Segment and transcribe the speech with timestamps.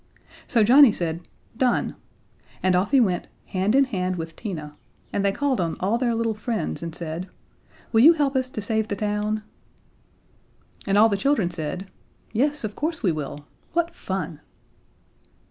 [0.47, 1.95] So Johnnie said, "Done,"
[2.63, 4.75] and off he went, hand in hand with Tina,
[5.13, 7.29] and they called on all their little friends and said:
[7.91, 9.43] "Will you help us to save the town?"
[10.87, 11.87] And all the children said:
[12.33, 13.45] "Yes, of course we will.
[13.73, 14.39] What fun!"